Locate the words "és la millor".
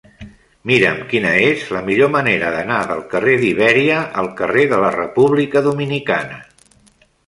1.49-2.11